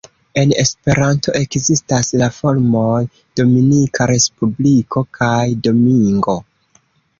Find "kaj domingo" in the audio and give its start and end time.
5.21-6.39